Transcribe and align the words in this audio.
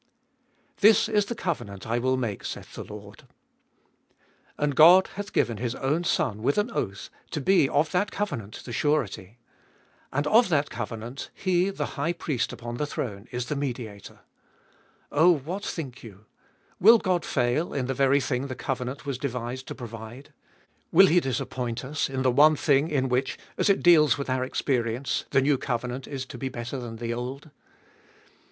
This 0.77 1.07
is 1.07 1.25
the 1.27 1.35
covenant 1.35 1.85
I 1.85 1.99
will 1.99 2.17
make, 2.17 2.43
saith 2.43 2.73
the 2.73 2.83
Lord. 2.83 3.25
And 4.57 4.75
God 4.75 5.09
hath 5.13 5.31
given 5.31 5.57
His 5.57 5.75
own 5.75 6.03
Son 6.05 6.41
with 6.41 6.57
an 6.57 6.71
oath 6.71 7.11
to 7.29 7.39
be 7.39 7.69
of 7.69 7.91
that 7.91 8.09
coven 8.09 8.41
ant 8.41 8.63
the 8.65 8.73
surety! 8.73 9.37
And 10.11 10.25
of 10.25 10.49
that 10.49 10.71
covenant 10.71 11.29
He, 11.35 11.69
the 11.69 11.85
High 11.97 12.13
Priest 12.13 12.51
upon 12.51 12.77
the 12.77 12.87
throne, 12.87 13.27
is 13.29 13.45
the 13.45 13.55
Mediator! 13.55 14.21
Oh, 15.11 15.33
what 15.37 15.63
think 15.63 16.01
you? 16.01 16.25
Will 16.79 16.97
God 16.97 17.23
fail 17.23 17.71
in 17.71 17.85
the 17.85 17.93
very 17.93 18.19
thing 18.19 18.47
the 18.47 18.55
covenant 18.55 19.05
was 19.05 19.19
devised 19.19 19.67
to 19.67 19.75
provide? 19.75 20.33
Will 20.91 21.05
He 21.05 21.19
disappoint 21.19 21.85
us 21.85 22.09
in 22.09 22.23
the 22.23 22.31
one 22.31 22.55
thing 22.55 22.87
in 22.89 23.07
which, 23.07 23.37
as 23.55 23.69
it 23.69 23.83
deals 23.83 24.17
with 24.17 24.31
our 24.31 24.43
experience, 24.43 25.25
the 25.29 25.43
new 25.43 25.59
covenant 25.59 26.07
is 26.07 26.25
to 26.25 26.39
be 26.39 26.49
better 26.49 26.79
than 26.79 26.95
the 26.95 27.13
old 27.13 27.51